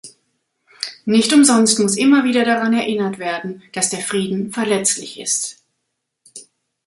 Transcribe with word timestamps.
Nicht 1.05 1.31
umsonst 1.31 1.77
muss 1.79 1.95
immer 1.95 2.23
wieder 2.23 2.43
daran 2.43 2.73
erinnert 2.73 3.19
werden, 3.19 3.61
dass 3.71 3.91
der 3.91 3.99
Frieden 3.99 4.51
verletzlich 4.51 5.19
ist. 5.19 5.57